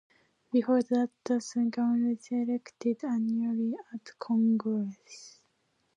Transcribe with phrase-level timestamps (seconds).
[0.51, 5.39] Before that, the Secretary was elected annually at Congress.